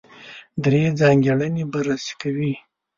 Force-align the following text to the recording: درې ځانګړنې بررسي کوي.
درې 0.63 0.83
ځانګړنې 0.99 1.63
بررسي 1.71 2.13
کوي. 2.21 2.53